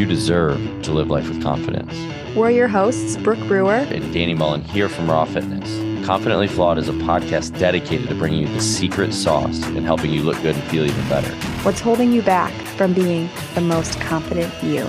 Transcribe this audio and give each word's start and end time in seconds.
You 0.00 0.06
deserve 0.06 0.82
to 0.84 0.92
live 0.92 1.10
life 1.10 1.28
with 1.28 1.42
confidence. 1.42 1.92
We're 2.34 2.48
your 2.52 2.68
hosts, 2.68 3.18
Brooke 3.18 3.46
Brewer 3.46 3.74
and 3.74 4.14
Danny 4.14 4.32
Mullen 4.32 4.62
here 4.62 4.88
from 4.88 5.10
Raw 5.10 5.26
Fitness. 5.26 6.06
Confidently 6.06 6.48
Flawed 6.48 6.78
is 6.78 6.88
a 6.88 6.92
podcast 6.92 7.58
dedicated 7.58 8.08
to 8.08 8.14
bringing 8.14 8.40
you 8.40 8.48
the 8.48 8.62
secret 8.62 9.12
sauce 9.12 9.62
and 9.62 9.84
helping 9.84 10.10
you 10.10 10.22
look 10.22 10.40
good 10.40 10.54
and 10.56 10.64
feel 10.70 10.86
even 10.86 11.06
better. 11.10 11.30
What's 11.64 11.80
holding 11.80 12.12
you 12.12 12.22
back 12.22 12.50
from 12.78 12.94
being 12.94 13.28
the 13.54 13.60
most 13.60 14.00
confident 14.00 14.50
you? 14.62 14.88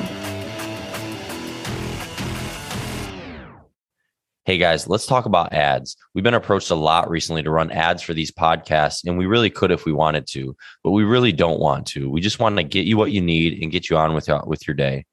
Hey 4.52 4.58
guys, 4.58 4.86
let's 4.86 5.06
talk 5.06 5.26
about 5.26 5.54
ads. 5.54 5.96
We've 6.14 6.26
been 6.26 6.34
approached 6.34 6.72
a 6.72 6.76
lot 6.76 7.10
recently 7.10 7.42
to 7.42 7.50
run 7.50 7.72
ads 7.72 8.04
for 8.04 8.14
these 8.14 8.34
podcasts, 8.34 9.06
and 9.06 9.18
we 9.18 9.26
really 9.26 9.50
could 9.50 9.72
if 9.72 9.86
we 9.86 9.94
wanted 9.94 10.28
to, 10.32 10.58
but 10.84 10.92
we 10.92 11.06
really 11.06 11.32
don't 11.32 11.62
want 11.62 11.88
to. 11.88 12.10
We 12.10 12.20
just 12.20 12.38
want 12.38 12.58
to 12.58 12.64
get 12.64 12.86
you 12.86 12.98
what 12.98 13.14
you 13.14 13.22
need 13.22 13.64
and 13.64 13.72
get 13.72 13.90
you 13.90 13.96
on 13.96 14.14
with, 14.14 14.28
uh, 14.28 14.42
with 14.46 14.68
your 14.68 14.76
day. 14.76 15.06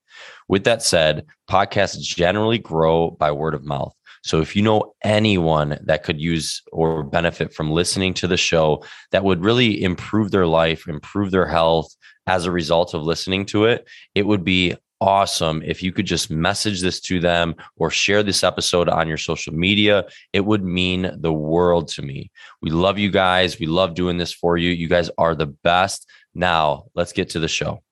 With 0.49 0.65
that 0.65 0.83
said, 0.83 1.25
podcasts 1.49 2.01
generally 2.01 2.59
grow 2.59 3.13
by 3.13 3.31
word 3.31 3.55
of 3.55 3.65
mouth. 3.65 3.95
So 4.25 4.41
if 4.41 4.57
you 4.57 4.63
know 4.63 4.95
anyone 5.05 5.79
that 5.85 6.03
could 6.03 6.21
use 6.21 6.61
or 6.73 7.05
benefit 7.05 7.55
from 7.55 7.71
listening 7.71 8.15
to 8.15 8.27
the 8.27 8.37
show 8.37 8.83
that 9.13 9.23
would 9.23 9.45
really 9.45 9.85
improve 9.85 10.33
their 10.33 10.49
life, 10.49 10.89
improve 10.89 11.31
their 11.31 11.47
health 11.47 11.95
as 12.27 12.45
a 12.45 12.51
result 12.51 12.93
of 12.93 13.05
listening 13.05 13.47
to 13.47 13.67
it, 13.67 13.87
it 14.17 14.27
would 14.27 14.43
be 14.43 14.75
awesome 15.01 15.63
if 15.65 15.83
you 15.83 15.93
could 15.93 16.07
just 16.07 16.31
message 16.31 16.81
this 16.81 17.01
to 17.01 17.21
them 17.21 17.55
or 17.77 17.91
share 17.91 18.23
this 18.23 18.43
episode 18.43 18.89
on 18.89 19.09
your 19.09 19.17
social 19.17 19.53
media. 19.53 20.07
It 20.33 20.45
would 20.45 20.65
mean 20.65 21.11
the 21.19 21.33
world 21.33 21.89
to 21.89 22.03
me. 22.03 22.31
We 22.61 22.71
love 22.71 22.99
you 22.99 23.11
guys. 23.11 23.59
We 23.59 23.67
love 23.67 23.95
doing 23.95 24.19
this 24.19 24.33
for 24.33 24.57
you. 24.57 24.71
You 24.71 24.89
guys 24.89 25.11
are 25.19 25.35
the 25.35 25.47
best. 25.47 26.09
Now, 26.35 26.87
let's 26.95 27.13
get 27.13 27.31
to 27.31 27.41
the 27.41 27.49
show. 27.49 27.83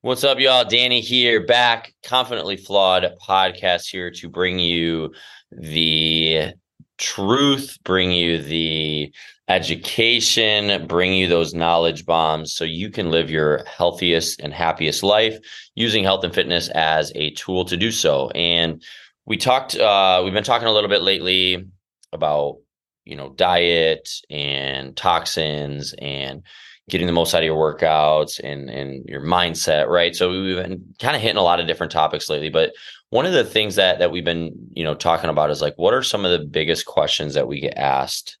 What's 0.00 0.24
up, 0.24 0.40
y'all? 0.40 0.64
Danny 0.64 1.00
here, 1.00 1.46
back, 1.46 1.94
Confidently 2.04 2.56
Flawed 2.56 3.06
podcast 3.24 3.88
here 3.88 4.10
to 4.10 4.28
bring 4.28 4.58
you 4.58 5.14
the 5.52 6.54
truth, 6.98 7.78
bring 7.84 8.10
you 8.10 8.42
the 8.42 8.81
education, 9.48 10.86
bring 10.86 11.12
you 11.12 11.26
those 11.26 11.54
knowledge 11.54 12.06
bombs 12.06 12.52
so 12.52 12.64
you 12.64 12.90
can 12.90 13.10
live 13.10 13.30
your 13.30 13.64
healthiest 13.64 14.40
and 14.40 14.52
happiest 14.52 15.02
life 15.02 15.38
using 15.74 16.04
health 16.04 16.24
and 16.24 16.34
fitness 16.34 16.68
as 16.70 17.12
a 17.14 17.30
tool 17.30 17.64
to 17.64 17.76
do 17.76 17.90
so. 17.90 18.30
And 18.30 18.82
we 19.26 19.36
talked, 19.36 19.74
uh, 19.76 20.20
we've 20.24 20.32
been 20.32 20.44
talking 20.44 20.68
a 20.68 20.72
little 20.72 20.90
bit 20.90 21.02
lately 21.02 21.66
about, 22.12 22.58
you 23.04 23.16
know, 23.16 23.30
diet 23.30 24.08
and 24.30 24.96
toxins 24.96 25.94
and 25.98 26.42
getting 26.88 27.06
the 27.06 27.12
most 27.12 27.34
out 27.34 27.42
of 27.42 27.44
your 27.44 27.56
workouts 27.56 28.40
and 28.42 28.68
and 28.68 29.04
your 29.06 29.22
mindset, 29.22 29.88
right? 29.88 30.14
So 30.14 30.30
we've 30.30 30.56
been 30.56 30.94
kind 31.00 31.16
of 31.16 31.22
hitting 31.22 31.36
a 31.36 31.42
lot 31.42 31.60
of 31.60 31.66
different 31.66 31.92
topics 31.92 32.28
lately, 32.28 32.50
but 32.50 32.72
one 33.10 33.26
of 33.26 33.32
the 33.32 33.44
things 33.44 33.76
that 33.76 33.98
that 33.98 34.10
we've 34.10 34.24
been, 34.24 34.52
you 34.72 34.84
know, 34.84 34.94
talking 34.94 35.30
about 35.30 35.50
is 35.50 35.60
like 35.60 35.74
what 35.76 35.94
are 35.94 36.02
some 36.02 36.24
of 36.24 36.32
the 36.32 36.44
biggest 36.44 36.86
questions 36.86 37.34
that 37.34 37.46
we 37.48 37.60
get 37.60 37.76
asked 37.76 38.36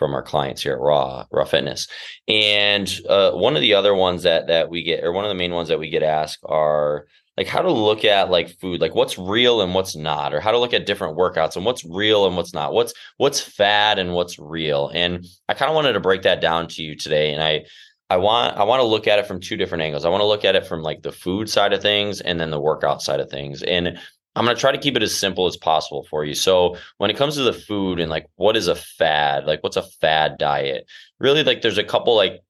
from 0.00 0.14
our 0.14 0.22
clients 0.22 0.62
here 0.62 0.72
at 0.72 0.80
Raw 0.80 1.26
Raw 1.30 1.44
Fitness. 1.44 1.86
And 2.26 2.90
uh, 3.06 3.32
one 3.32 3.54
of 3.54 3.60
the 3.60 3.74
other 3.74 3.94
ones 3.94 4.22
that 4.22 4.46
that 4.46 4.70
we 4.70 4.82
get, 4.82 5.04
or 5.04 5.12
one 5.12 5.26
of 5.26 5.28
the 5.28 5.34
main 5.34 5.52
ones 5.52 5.68
that 5.68 5.78
we 5.78 5.90
get 5.90 6.02
asked, 6.02 6.40
are 6.44 7.06
like 7.36 7.46
how 7.46 7.60
to 7.60 7.70
look 7.70 8.02
at 8.06 8.30
like 8.30 8.58
food, 8.58 8.80
like 8.80 8.94
what's 8.94 9.18
real 9.18 9.60
and 9.60 9.74
what's 9.74 9.94
not, 9.94 10.32
or 10.32 10.40
how 10.40 10.52
to 10.52 10.58
look 10.58 10.72
at 10.72 10.86
different 10.86 11.18
workouts 11.18 11.54
and 11.54 11.66
what's 11.66 11.84
real 11.84 12.26
and 12.26 12.34
what's 12.34 12.54
not, 12.54 12.72
what's 12.72 12.94
what's 13.18 13.42
fad 13.42 13.98
and 13.98 14.14
what's 14.14 14.38
real. 14.38 14.90
And 14.94 15.26
I 15.50 15.54
kind 15.54 15.68
of 15.70 15.74
wanted 15.74 15.92
to 15.92 16.00
break 16.00 16.22
that 16.22 16.40
down 16.40 16.66
to 16.68 16.82
you 16.82 16.96
today. 16.96 17.34
And 17.34 17.42
I 17.42 17.66
I 18.08 18.16
want 18.16 18.56
I 18.56 18.64
want 18.64 18.80
to 18.80 18.86
look 18.86 19.06
at 19.06 19.18
it 19.18 19.26
from 19.26 19.38
two 19.38 19.58
different 19.58 19.82
angles. 19.82 20.06
I 20.06 20.08
want 20.08 20.22
to 20.22 20.26
look 20.26 20.46
at 20.46 20.56
it 20.56 20.66
from 20.66 20.82
like 20.82 21.02
the 21.02 21.12
food 21.12 21.50
side 21.50 21.74
of 21.74 21.82
things 21.82 22.22
and 22.22 22.40
then 22.40 22.50
the 22.50 22.58
workout 22.60 23.02
side 23.02 23.20
of 23.20 23.28
things. 23.28 23.62
And 23.62 23.98
I'm 24.36 24.44
going 24.44 24.56
to 24.56 24.60
try 24.60 24.72
to 24.72 24.78
keep 24.78 24.96
it 24.96 25.02
as 25.02 25.16
simple 25.16 25.46
as 25.46 25.56
possible 25.56 26.04
for 26.04 26.24
you. 26.24 26.34
So, 26.34 26.76
when 26.98 27.10
it 27.10 27.16
comes 27.16 27.34
to 27.34 27.42
the 27.42 27.52
food 27.52 27.98
and 27.98 28.10
like 28.10 28.26
what 28.36 28.56
is 28.56 28.68
a 28.68 28.74
fad? 28.74 29.46
Like 29.46 29.62
what's 29.62 29.76
a 29.76 29.82
fad 29.82 30.38
diet? 30.38 30.86
Really 31.18 31.42
like 31.42 31.62
there's 31.62 31.78
a 31.78 31.84
couple 31.84 32.14
like 32.14 32.40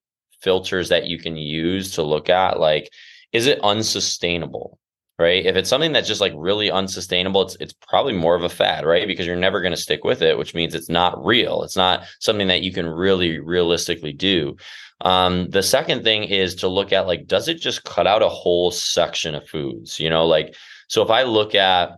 filters 0.42 0.88
that 0.88 1.06
you 1.06 1.18
can 1.18 1.36
use 1.36 1.92
to 1.92 2.02
look 2.02 2.30
at 2.30 2.58
like 2.58 2.90
is 3.32 3.46
it 3.46 3.60
unsustainable? 3.62 4.78
Right? 5.18 5.44
If 5.44 5.54
it's 5.54 5.68
something 5.68 5.92
that's 5.92 6.08
just 6.08 6.22
like 6.22 6.32
really 6.34 6.70
unsustainable, 6.70 7.42
it's 7.42 7.56
it's 7.60 7.74
probably 7.74 8.14
more 8.14 8.34
of 8.34 8.42
a 8.42 8.48
fad, 8.48 8.86
right? 8.86 9.06
Because 9.06 9.26
you're 9.26 9.36
never 9.36 9.60
going 9.60 9.74
to 9.74 9.80
stick 9.80 10.02
with 10.02 10.22
it, 10.22 10.38
which 10.38 10.54
means 10.54 10.74
it's 10.74 10.88
not 10.88 11.22
real. 11.24 11.62
It's 11.62 11.76
not 11.76 12.04
something 12.20 12.48
that 12.48 12.62
you 12.62 12.72
can 12.72 12.86
really 12.86 13.38
realistically 13.38 14.14
do. 14.14 14.56
Um, 15.02 15.48
the 15.50 15.62
second 15.62 16.04
thing 16.04 16.24
is 16.24 16.54
to 16.56 16.68
look 16.68 16.92
at 16.92 17.06
like, 17.06 17.26
does 17.26 17.48
it 17.48 17.54
just 17.54 17.84
cut 17.84 18.06
out 18.06 18.22
a 18.22 18.28
whole 18.28 18.70
section 18.70 19.34
of 19.34 19.48
foods? 19.48 19.98
You 19.98 20.10
know, 20.10 20.26
like 20.26 20.54
so 20.88 21.02
if 21.02 21.10
I 21.10 21.22
look 21.22 21.54
at 21.54 21.92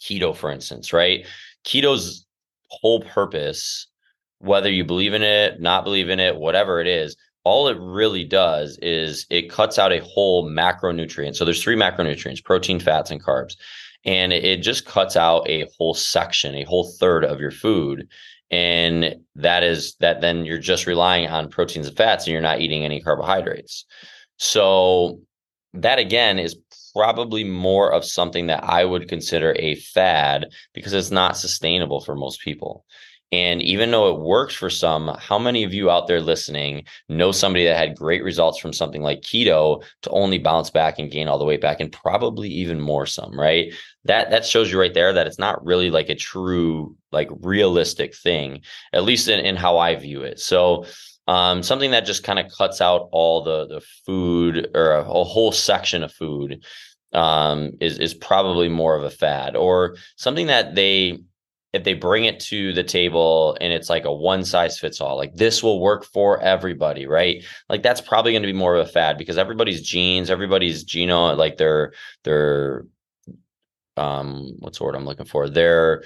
keto, 0.00 0.36
for 0.36 0.50
instance, 0.50 0.92
right? 0.92 1.26
Keto's 1.64 2.26
whole 2.68 3.00
purpose, 3.00 3.86
whether 4.38 4.70
you 4.70 4.84
believe 4.84 5.14
in 5.14 5.22
it, 5.22 5.60
not 5.60 5.84
believe 5.84 6.10
in 6.10 6.20
it, 6.20 6.36
whatever 6.36 6.80
it 6.80 6.86
is, 6.86 7.16
all 7.44 7.68
it 7.68 7.78
really 7.80 8.24
does 8.24 8.76
is 8.82 9.24
it 9.30 9.50
cuts 9.50 9.78
out 9.78 9.92
a 9.92 10.00
whole 10.00 10.50
macronutrient. 10.50 11.36
So 11.36 11.44
there's 11.44 11.62
three 11.62 11.76
macronutrients, 11.76 12.42
protein, 12.42 12.80
fats, 12.80 13.10
and 13.10 13.22
carbs. 13.22 13.56
And 14.04 14.32
it 14.32 14.62
just 14.62 14.84
cuts 14.84 15.16
out 15.16 15.48
a 15.48 15.66
whole 15.78 15.94
section, 15.94 16.54
a 16.54 16.64
whole 16.64 16.92
third 17.00 17.24
of 17.24 17.40
your 17.40 17.50
food. 17.50 18.08
And 18.50 19.16
that 19.34 19.62
is 19.62 19.96
that 20.00 20.20
then 20.20 20.44
you're 20.44 20.58
just 20.58 20.86
relying 20.86 21.26
on 21.28 21.50
proteins 21.50 21.88
and 21.88 21.96
fats 21.96 22.26
and 22.26 22.32
you're 22.32 22.42
not 22.42 22.60
eating 22.60 22.84
any 22.84 23.00
carbohydrates. 23.00 23.84
So 24.38 25.20
that 25.74 25.98
again 25.98 26.38
is 26.38 26.56
probably 26.94 27.44
more 27.44 27.92
of 27.92 28.04
something 28.04 28.46
that 28.46 28.64
I 28.64 28.84
would 28.84 29.08
consider 29.08 29.54
a 29.58 29.74
fad 29.74 30.46
because 30.72 30.92
it's 30.92 31.10
not 31.10 31.36
sustainable 31.36 32.00
for 32.00 32.14
most 32.14 32.40
people. 32.40 32.84
And 33.32 33.60
even 33.60 33.90
though 33.90 34.14
it 34.14 34.20
works 34.20 34.54
for 34.54 34.70
some, 34.70 35.14
how 35.18 35.38
many 35.38 35.64
of 35.64 35.74
you 35.74 35.90
out 35.90 36.06
there 36.06 36.20
listening 36.20 36.84
know 37.08 37.32
somebody 37.32 37.64
that 37.64 37.76
had 37.76 37.96
great 37.96 38.22
results 38.22 38.58
from 38.58 38.72
something 38.72 39.02
like 39.02 39.20
keto 39.20 39.82
to 40.02 40.10
only 40.10 40.38
bounce 40.38 40.70
back 40.70 40.98
and 40.98 41.10
gain 41.10 41.26
all 41.26 41.38
the 41.38 41.44
weight 41.44 41.60
back 41.60 41.80
and 41.80 41.90
probably 41.90 42.48
even 42.48 42.80
more 42.80 43.04
some, 43.04 43.38
right? 43.38 43.74
That 44.06 44.30
that 44.30 44.46
shows 44.46 44.70
you 44.70 44.78
right 44.80 44.94
there 44.94 45.12
that 45.12 45.26
it's 45.26 45.38
not 45.38 45.64
really 45.64 45.90
like 45.90 46.08
a 46.08 46.14
true, 46.14 46.96
like 47.12 47.28
realistic 47.40 48.14
thing, 48.14 48.62
at 48.92 49.04
least 49.04 49.28
in, 49.28 49.40
in 49.40 49.56
how 49.56 49.78
I 49.78 49.94
view 49.96 50.22
it. 50.22 50.40
So 50.40 50.86
um, 51.28 51.62
something 51.62 51.90
that 51.90 52.06
just 52.06 52.24
kind 52.24 52.38
of 52.38 52.50
cuts 52.56 52.80
out 52.80 53.08
all 53.12 53.42
the 53.42 53.66
the 53.66 53.80
food 54.04 54.70
or 54.74 54.92
a, 54.92 55.00
a 55.00 55.24
whole 55.24 55.52
section 55.52 56.02
of 56.02 56.12
food 56.12 56.64
um, 57.12 57.72
is 57.80 57.98
is 57.98 58.14
probably 58.14 58.68
more 58.68 58.96
of 58.96 59.04
a 59.04 59.10
fad 59.10 59.56
or 59.56 59.96
something 60.16 60.46
that 60.48 60.74
they 60.74 61.18
if 61.72 61.84
they 61.84 61.94
bring 61.94 62.24
it 62.24 62.40
to 62.40 62.72
the 62.72 62.82
table 62.82 63.56
and 63.60 63.72
it's 63.72 63.90
like 63.90 64.04
a 64.04 64.12
one 64.12 64.44
size 64.44 64.78
fits 64.78 65.00
all 65.00 65.16
like 65.16 65.34
this 65.34 65.62
will 65.62 65.80
work 65.80 66.04
for 66.04 66.40
everybody 66.40 67.06
right 67.06 67.44
like 67.68 67.82
that's 67.82 68.00
probably 68.00 68.32
going 68.32 68.42
to 68.42 68.46
be 68.46 68.52
more 68.52 68.74
of 68.74 68.86
a 68.86 68.90
fad 68.90 69.18
because 69.18 69.36
everybody's 69.36 69.82
genes 69.82 70.30
everybody's 70.30 70.84
genome 70.84 71.36
like 71.36 71.58
their 71.58 71.92
their 72.24 72.86
um 73.96 74.52
what's 74.58 74.78
the 74.78 74.84
word 74.84 74.94
i'm 74.94 75.06
looking 75.06 75.26
for? 75.26 75.48
Their 75.48 76.02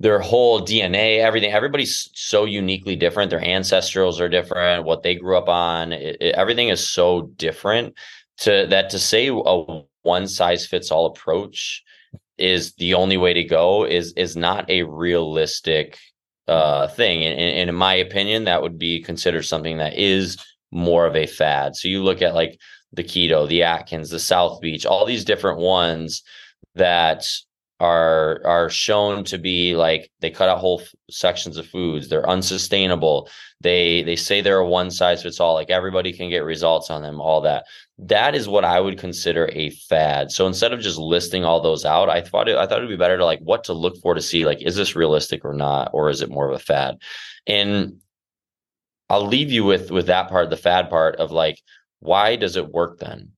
their 0.00 0.18
whole 0.18 0.60
DNA, 0.60 1.20
everything, 1.20 1.52
everybody's 1.52 2.10
so 2.14 2.44
uniquely 2.44 2.96
different. 2.96 3.30
Their 3.30 3.40
ancestrals 3.40 4.20
are 4.20 4.28
different, 4.28 4.84
what 4.84 5.02
they 5.04 5.14
grew 5.14 5.38
up 5.38 5.48
on, 5.48 5.92
it, 5.92 6.16
it, 6.20 6.34
everything 6.34 6.68
is 6.68 6.86
so 6.86 7.30
different. 7.36 7.94
To 8.38 8.66
that 8.70 8.90
to 8.90 8.98
say 8.98 9.28
a 9.28 9.82
one 10.02 10.26
size 10.26 10.66
fits 10.66 10.90
all 10.90 11.06
approach 11.06 11.82
is 12.36 12.74
the 12.74 12.94
only 12.94 13.16
way 13.16 13.32
to 13.32 13.44
go 13.44 13.84
is 13.84 14.12
is 14.16 14.36
not 14.36 14.68
a 14.68 14.82
realistic 14.82 15.98
uh 16.48 16.88
thing. 16.88 17.22
And, 17.24 17.38
and 17.38 17.70
in 17.70 17.74
my 17.76 17.94
opinion 17.94 18.44
that 18.44 18.62
would 18.62 18.78
be 18.78 19.00
considered 19.00 19.44
something 19.44 19.78
that 19.78 19.96
is 19.96 20.36
more 20.72 21.06
of 21.06 21.14
a 21.14 21.26
fad. 21.26 21.76
So 21.76 21.86
you 21.88 22.02
look 22.02 22.20
at 22.20 22.34
like 22.34 22.58
the 22.92 23.04
keto 23.04 23.48
the 23.48 23.62
atkins 23.62 24.10
the 24.10 24.18
south 24.20 24.60
beach 24.60 24.86
all 24.86 25.04
these 25.04 25.24
different 25.24 25.58
ones 25.58 26.22
that 26.74 27.26
are 27.80 28.40
are 28.46 28.70
shown 28.70 29.24
to 29.24 29.36
be 29.36 29.74
like 29.74 30.10
they 30.20 30.30
cut 30.30 30.48
out 30.48 30.58
whole 30.58 30.80
f- 30.80 30.94
sections 31.10 31.56
of 31.56 31.66
foods. 31.66 32.08
They're 32.08 32.28
unsustainable. 32.28 33.28
They 33.60 34.02
they 34.04 34.16
say 34.16 34.40
they're 34.40 34.58
a 34.58 34.66
one 34.66 34.90
size 34.90 35.22
fits 35.22 35.40
all 35.40 35.54
like 35.54 35.70
everybody 35.70 36.12
can 36.12 36.30
get 36.30 36.44
results 36.44 36.90
on 36.90 37.02
them 37.02 37.20
all 37.20 37.40
that. 37.42 37.64
That 37.98 38.34
is 38.34 38.48
what 38.48 38.64
i 38.64 38.80
would 38.80 38.98
consider 38.98 39.50
a 39.52 39.70
fad. 39.70 40.30
So 40.30 40.46
instead 40.46 40.72
of 40.72 40.80
just 40.80 40.98
listing 40.98 41.44
all 41.44 41.60
those 41.60 41.84
out 41.84 42.08
i 42.08 42.20
thought 42.20 42.48
it, 42.48 42.56
i 42.56 42.66
thought 42.66 42.78
it'd 42.78 42.88
be 42.88 42.96
better 42.96 43.18
to 43.18 43.24
like 43.24 43.40
what 43.40 43.64
to 43.64 43.72
look 43.72 43.96
for 44.00 44.14
to 44.14 44.22
see 44.22 44.46
like 44.46 44.62
is 44.62 44.76
this 44.76 44.96
realistic 44.96 45.44
or 45.44 45.54
not 45.54 45.90
or 45.92 46.10
is 46.10 46.22
it 46.22 46.30
more 46.30 46.48
of 46.48 46.54
a 46.54 46.58
fad? 46.58 46.96
And 47.46 48.00
i'll 49.10 49.26
leave 49.26 49.50
you 49.52 49.64
with 49.64 49.90
with 49.90 50.06
that 50.06 50.28
part 50.28 50.48
the 50.48 50.56
fad 50.56 50.88
part 50.88 51.16
of 51.16 51.30
like 51.32 51.60
why 52.00 52.36
does 52.36 52.56
it 52.56 52.72
work 52.72 52.98
then 52.98 53.33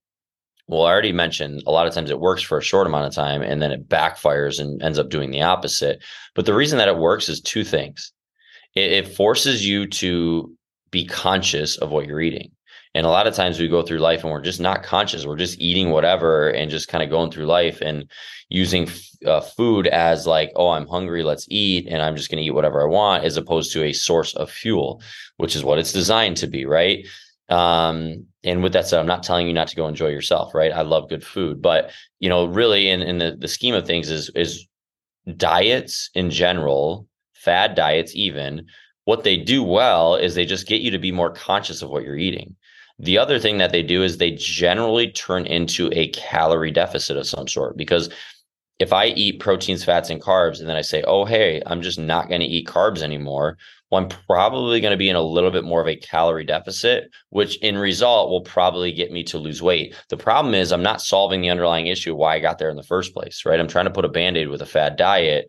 well, 0.69 0.83
I 0.83 0.91
already 0.91 1.13
mentioned 1.13 1.63
a 1.67 1.71
lot 1.71 1.87
of 1.87 1.95
times 1.95 2.11
it 2.11 2.21
works 2.21 2.43
for 2.43 2.59
a 2.59 2.63
short 2.63 2.87
amount 2.87 3.07
of 3.07 3.15
time 3.15 3.43
and 3.43 3.63
then 3.63 3.71
it 3.71 3.89
backfires 3.89 4.59
and 4.59 4.83
ends 4.83 4.99
up 4.99 5.11
doing 5.11 5.31
the 5.31 5.43
opposite. 5.43 6.03
But 6.35 6.47
the 6.47 6.55
reason 6.55 6.79
that 6.79 6.89
it 6.89 6.99
works 6.99 7.29
is 7.29 7.41
two 7.41 7.65
things. 7.65 8.13
It, 8.75 8.93
it 8.93 9.09
forces 9.09 9.67
you 9.67 9.87
to 9.87 10.53
be 10.91 11.07
conscious 11.07 11.77
of 11.79 11.91
what 11.91 12.07
you're 12.07 12.21
eating. 12.21 12.51
And 12.95 13.05
a 13.05 13.11
lot 13.11 13.27
of 13.27 13.35
times 13.35 13.61
we 13.61 13.69
go 13.69 13.83
through 13.83 13.99
life 13.99 14.25
and 14.25 14.33
we're 14.33 14.41
just 14.41 14.61
not 14.61 14.83
conscious. 14.83 15.27
We're 15.27 15.37
just 15.37 15.61
eating 15.61 15.91
whatever 15.91 16.49
and 16.49 16.71
just 16.71 16.89
kind 16.89 17.05
of 17.05 17.11
going 17.11 17.31
through 17.31 17.45
life 17.45 17.83
and 17.83 18.11
using 18.49 18.89
uh, 19.27 19.43
food 19.43 19.87
as 19.89 20.27
like, 20.27 20.51
oh, 20.57 20.71
I'm 20.71 20.87
hungry, 20.87 21.23
let's 21.23 21.47
eat, 21.51 21.87
and 21.89 22.01
I'm 22.01 22.17
just 22.17 22.31
going 22.31 22.43
to 22.43 22.47
eat 22.47 22.55
whatever 22.55 22.83
I 22.83 22.87
want, 22.87 23.25
as 23.25 23.37
opposed 23.37 23.73
to 23.73 23.85
a 23.85 23.93
source 23.93 24.35
of 24.37 24.51
fuel, 24.51 25.03
which 25.37 25.55
is 25.55 25.63
what 25.63 25.79
it's 25.79 25.93
designed 25.93 26.39
to 26.39 26.47
be, 26.47 26.65
right? 26.65 27.07
Um, 27.49 28.27
and 28.43 28.63
with 28.63 28.73
that 28.73 28.87
said, 28.87 28.99
I'm 28.99 29.07
not 29.07 29.23
telling 29.23 29.47
you 29.47 29.53
not 29.53 29.69
to 29.69 29.77
go 29.77 29.87
enjoy 29.87 30.09
yourself, 30.09 30.55
right? 30.55 30.73
I 30.73 30.83
love 30.83 31.09
good 31.09 31.25
food, 31.25 31.63
but 31.63 31.91
you 32.19 32.29
know, 32.29 32.47
really, 32.47 32.89
in 32.91 33.03
in 33.03 33.19
the 33.19 33.37
the 33.39 33.49
scheme 33.49 33.75
of 33.75 33.87
things, 33.87 34.11
is 34.11 34.31
is 34.31 34.67
diets 35.37 36.11
in 36.15 36.31
general, 36.31 37.07
fad 37.35 37.75
diets, 37.75 38.15
even 38.15 38.67
what 39.07 39.23
they 39.23 39.37
do 39.37 39.63
well 39.63 40.17
is 40.17 40.35
they 40.35 40.45
just 40.45 40.67
get 40.67 40.81
you 40.81 40.91
to 40.91 40.99
be 40.99 41.13
more 41.13 41.31
conscious 41.31 41.81
of 41.81 41.89
what 41.89 42.03
you're 42.03 42.19
eating. 42.19 42.55
The 42.99 43.19
other 43.19 43.39
thing 43.39 43.59
that 43.59 43.71
they 43.71 43.83
do 43.83 44.03
is 44.03 44.19
they 44.19 44.33
generally 44.33 45.13
turn 45.13 45.47
into 45.47 45.89
a 45.93 46.09
calorie 46.09 46.73
deficit 46.73 47.17
of 47.17 47.27
some 47.27 47.47
sort 47.47 47.77
because 47.77 48.11
if 48.79 48.93
I 48.93 49.07
eat 49.07 49.41
proteins, 49.41 49.85
fats, 49.85 50.11
and 50.11 50.21
carbs, 50.21 50.61
and 50.61 50.69
then 50.69 50.77
I 50.77 50.83
say, 50.83 51.03
oh, 51.07 51.25
hey, 51.25 51.63
I'm 51.67 51.83
just 51.83 51.99
not 51.99 52.29
going 52.29 52.43
to 52.43 52.47
eat 52.47 52.67
carbs 52.67 53.01
anymore, 53.01 53.57
well, 53.91 54.03
I'm 54.03 54.09
probably 54.09 54.81
going 54.81 54.91
to 54.91 54.97
be 54.97 55.09
in 55.09 55.17
a 55.17 55.23
little 55.23 55.51
bit 55.51 55.65
more 55.65 55.81
of 55.81 55.87
a 55.87 55.97
calorie 55.97 56.45
deficit, 56.45 57.09
which 57.31 57.57
in 57.59 57.79
result 57.79 58.31
will 58.31 58.41
probably 58.41 58.93
get 58.93 59.13
me 59.13 59.23
to 59.25 59.39
lose 59.39 59.63
weight. 59.63 59.95
The 60.09 60.17
problem 60.17 60.55
is 60.55 60.73
I'm 60.73 60.83
not 60.83 61.01
solving 61.01 61.41
the 61.41 61.51
underlying 61.51 61.87
issue 61.87 62.15
why 62.15 62.35
I 62.35 62.41
got 62.41 62.59
there 62.59 62.71
in 62.71 62.77
the 62.77 62.83
first 62.83 63.15
place, 63.15 63.45
right? 63.47 63.61
I'm 63.61 63.69
trying 63.69 63.85
to 63.85 63.93
put 63.93 64.05
a 64.05 64.09
band-aid 64.09 64.49
with 64.49 64.61
a 64.61 64.67
fad 64.67 64.97
diet 64.97 65.47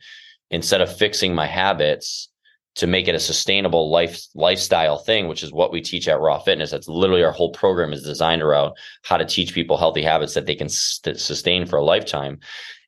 instead 0.51 0.81
of 0.81 0.95
fixing 0.95 1.33
my 1.33 1.47
habits 1.47 2.29
to 2.77 2.87
make 2.87 3.07
it 3.07 3.15
a 3.15 3.19
sustainable 3.19 3.89
life 3.89 4.21
lifestyle 4.35 4.99
thing, 4.99 5.27
which 5.27 5.43
is 5.43 5.51
what 5.51 5.71
we 5.71 5.81
teach 5.81 6.07
at 6.07 6.19
Raw 6.19 6.39
Fitness. 6.39 6.71
That's 6.71 6.87
literally 6.87 7.23
our 7.23 7.31
whole 7.31 7.51
program 7.51 7.91
is 7.91 8.03
designed 8.03 8.41
around 8.41 8.73
how 9.03 9.17
to 9.17 9.25
teach 9.25 9.53
people 9.53 9.77
healthy 9.77 10.03
habits 10.03 10.35
that 10.35 10.45
they 10.45 10.55
can 10.55 10.69
st- 10.69 11.19
sustain 11.19 11.65
for 11.65 11.77
a 11.77 11.83
lifetime 11.83 12.39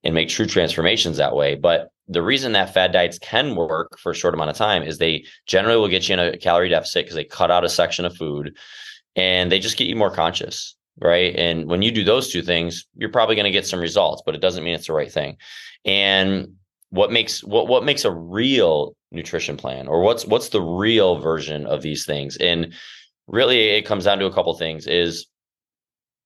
and 0.04 0.14
make 0.14 0.30
true 0.30 0.46
transformations 0.46 1.18
that 1.18 1.36
way. 1.36 1.56
But 1.56 1.92
the 2.08 2.22
reason 2.22 2.52
that 2.52 2.74
fad 2.74 2.92
diets 2.92 3.20
can 3.20 3.56
work 3.56 3.98
for 4.00 4.12
a 4.12 4.16
short 4.16 4.36
amount 4.36 4.52
of 4.52 4.56
time 4.56 4.84
is 4.84 4.98
they 4.98 5.26
generally 5.48 5.80
will 5.80 5.88
get 5.88 6.08
you 6.08 6.14
in 6.14 6.20
a 6.20 6.38
calorie 6.38 6.70
deficit 6.70 7.06
because 7.06 7.16
they 7.16 7.24
cut 7.24 7.52
out 7.52 7.66
a 7.66 7.70
section 7.70 8.06
of 8.06 8.16
food 8.16 8.56
and 9.16 9.52
they 9.52 9.60
just 9.60 9.78
get 9.78 9.88
you 9.88 9.96
more 9.96 10.12
conscious 10.12 10.76
right 11.02 11.36
and 11.36 11.68
when 11.68 11.82
you 11.82 11.92
do 11.92 12.04
those 12.04 12.32
two 12.32 12.42
things 12.42 12.86
you're 12.96 13.12
probably 13.12 13.36
going 13.36 13.46
to 13.46 13.52
get 13.52 13.66
some 13.66 13.80
results 13.80 14.22
but 14.26 14.36
it 14.36 14.42
doesn't 14.42 14.64
mean 14.64 14.76
it's 14.76 14.88
the 14.88 14.94
right 14.94 15.12
thing 15.12 15.38
and 15.86 16.56
what 16.90 17.12
makes 17.12 17.44
what 17.44 17.68
what 17.68 17.84
makes 17.84 18.06
a 18.06 18.12
real 18.12 18.96
nutrition 19.12 19.58
plan 19.58 19.88
or 19.88 20.02
what's 20.02 20.26
what's 20.26 20.50
the 20.50 20.62
real 20.62 21.20
version 21.20 21.66
of 21.66 21.82
these 21.82 22.06
things 22.06 22.38
and 22.38 22.74
really 23.28 23.70
it 23.70 23.86
comes 23.86 24.06
down 24.06 24.20
to 24.20 24.26
a 24.26 24.34
couple 24.34 24.54
things 24.56 24.88
is 24.88 25.28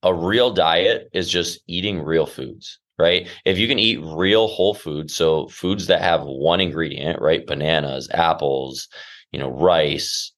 a 0.03 0.13
real 0.13 0.51
diet 0.51 1.09
is 1.13 1.29
just 1.29 1.61
eating 1.67 2.01
real 2.01 2.25
foods 2.25 2.79
right? 2.99 3.27
If 3.45 3.57
you 3.57 3.67
can 3.67 3.79
eat 3.79 3.99
real 4.03 4.47
whole 4.47 4.73
foods, 4.73 5.15
so 5.15 5.47
foods 5.47 5.87
that 5.87 6.01
have 6.01 6.23
one 6.23 6.61
ingredient, 6.61 7.21
right? 7.21 7.45
Bananas, 7.45 8.09
apples, 8.13 8.87
you 9.31 9.39
know, 9.39 9.49
rice, 9.49 10.32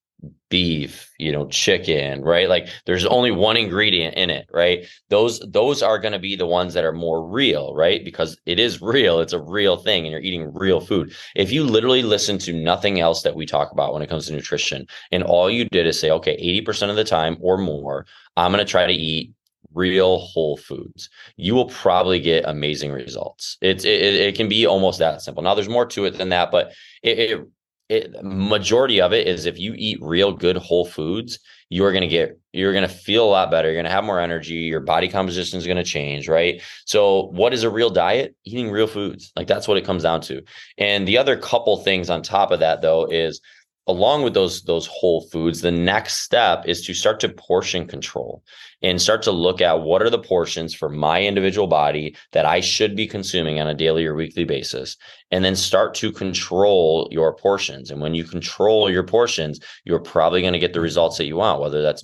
beef, 0.55 1.11
you 1.19 1.33
know, 1.33 1.45
chicken, 1.47 2.21
right? 2.21 2.47
Like 2.47 2.69
there's 2.85 3.05
only 3.05 3.29
one 3.29 3.57
ingredient 3.57 4.15
in 4.15 4.29
it, 4.29 4.47
right? 4.53 4.85
Those 5.09 5.41
those 5.41 5.83
are 5.83 5.99
going 5.99 6.13
to 6.13 6.19
be 6.19 6.37
the 6.37 6.45
ones 6.45 6.73
that 6.73 6.85
are 6.85 6.93
more 6.93 7.27
real, 7.27 7.75
right? 7.75 8.05
Because 8.05 8.39
it 8.45 8.57
is 8.57 8.81
real, 8.81 9.19
it's 9.19 9.33
a 9.33 9.41
real 9.41 9.75
thing 9.75 10.05
and 10.05 10.13
you're 10.13 10.21
eating 10.21 10.53
real 10.53 10.79
food. 10.79 11.13
If 11.35 11.51
you 11.51 11.65
literally 11.65 12.03
listen 12.03 12.37
to 12.37 12.53
nothing 12.53 13.01
else 13.01 13.21
that 13.23 13.35
we 13.35 13.45
talk 13.45 13.73
about 13.73 13.93
when 13.93 14.01
it 14.01 14.07
comes 14.07 14.27
to 14.27 14.33
nutrition 14.33 14.87
and 15.11 15.23
all 15.23 15.51
you 15.51 15.65
did 15.65 15.87
is 15.87 15.99
say, 15.99 16.09
okay, 16.11 16.37
80% 16.65 16.89
of 16.89 16.95
the 16.95 17.03
time 17.03 17.35
or 17.41 17.57
more, 17.57 18.05
I'm 18.37 18.53
going 18.53 18.65
to 18.65 18.71
try 18.71 18.87
to 18.87 18.93
eat 18.93 19.33
real 19.73 20.19
whole 20.19 20.55
foods, 20.55 21.09
you 21.35 21.53
will 21.53 21.67
probably 21.67 22.21
get 22.21 22.45
amazing 22.47 22.93
results. 22.93 23.57
It's 23.59 23.83
it, 23.83 24.01
it 24.01 24.35
can 24.35 24.47
be 24.47 24.65
almost 24.65 24.99
that 24.99 25.21
simple. 25.21 25.43
Now 25.43 25.53
there's 25.53 25.67
more 25.67 25.85
to 25.87 26.05
it 26.05 26.17
than 26.17 26.29
that, 26.29 26.49
but 26.49 26.71
it, 27.03 27.19
it, 27.19 27.47
it 27.89 28.23
majority 28.23 28.99
of 28.99 29.13
it 29.13 29.27
is 29.27 29.45
if 29.45 29.59
you 29.59 29.73
eat 29.77 29.99
real 30.01 30.31
good 30.31 30.57
whole 30.57 30.85
foods, 30.85 31.39
you 31.69 31.83
are 31.85 31.91
going 31.91 32.01
to 32.01 32.07
get 32.07 32.39
you're 32.53 32.73
going 32.73 32.87
to 32.87 32.93
feel 32.93 33.25
a 33.25 33.29
lot 33.29 33.51
better. 33.51 33.67
You're 33.67 33.75
going 33.75 33.85
to 33.85 33.91
have 33.91 34.03
more 34.03 34.19
energy. 34.19 34.53
Your 34.53 34.79
body 34.79 35.07
composition 35.07 35.59
is 35.59 35.65
going 35.65 35.77
to 35.77 35.83
change, 35.83 36.27
right? 36.27 36.61
So, 36.85 37.27
what 37.33 37.53
is 37.53 37.63
a 37.63 37.69
real 37.69 37.89
diet? 37.89 38.35
Eating 38.43 38.71
real 38.71 38.87
foods. 38.87 39.31
Like 39.35 39.47
that's 39.47 39.67
what 39.67 39.77
it 39.77 39.85
comes 39.85 40.03
down 40.03 40.21
to. 40.21 40.41
And 40.77 41.07
the 41.07 41.17
other 41.17 41.37
couple 41.37 41.77
things 41.77 42.09
on 42.09 42.21
top 42.21 42.51
of 42.51 42.59
that 42.59 42.81
though 42.81 43.05
is 43.05 43.41
along 43.87 44.23
with 44.23 44.33
those 44.33 44.63
those 44.63 44.87
whole 44.87 45.21
foods 45.29 45.61
the 45.61 45.71
next 45.71 46.19
step 46.19 46.65
is 46.65 46.85
to 46.85 46.93
start 46.93 47.19
to 47.19 47.29
portion 47.29 47.87
control 47.87 48.43
and 48.81 49.01
start 49.01 49.21
to 49.21 49.31
look 49.31 49.61
at 49.61 49.81
what 49.81 50.01
are 50.01 50.09
the 50.09 50.19
portions 50.19 50.73
for 50.73 50.89
my 50.89 51.21
individual 51.21 51.67
body 51.67 52.15
that 52.31 52.45
I 52.45 52.59
should 52.59 52.95
be 52.95 53.07
consuming 53.07 53.59
on 53.59 53.67
a 53.67 53.73
daily 53.73 54.05
or 54.05 54.15
weekly 54.15 54.43
basis 54.43 54.97
and 55.31 55.45
then 55.45 55.55
start 55.55 55.93
to 55.95 56.11
control 56.11 57.07
your 57.11 57.35
portions 57.35 57.91
and 57.91 58.01
when 58.01 58.15
you 58.15 58.23
control 58.23 58.89
your 58.89 59.03
portions 59.03 59.59
you're 59.83 59.99
probably 59.99 60.41
going 60.41 60.53
to 60.53 60.59
get 60.59 60.73
the 60.73 60.81
results 60.81 61.17
that 61.17 61.25
you 61.25 61.35
want 61.35 61.61
whether 61.61 61.81
that's 61.81 62.03